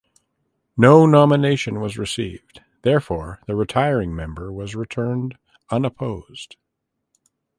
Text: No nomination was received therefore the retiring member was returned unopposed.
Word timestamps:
No 0.75 1.05
nomination 1.05 1.79
was 1.79 1.95
received 1.99 2.61
therefore 2.81 3.39
the 3.45 3.53
retiring 3.55 4.15
member 4.15 4.51
was 4.51 4.73
returned 4.73 5.37
unopposed. 5.69 6.55